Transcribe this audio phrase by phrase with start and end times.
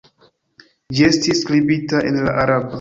[0.95, 2.69] Ĝi estis skribita en la araba.